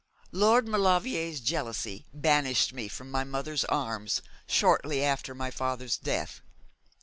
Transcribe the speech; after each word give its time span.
Lord 0.31 0.67
Maulevrier's 0.67 1.39
jealousy 1.41 2.07
banished 2.11 2.73
me 2.73 2.87
from 2.87 3.11
my 3.11 3.23
mother's 3.23 3.63
arms 3.65 4.23
shortly 4.47 5.03
after 5.03 5.35
my 5.35 5.51
father's 5.51 5.95
death. 5.95 6.41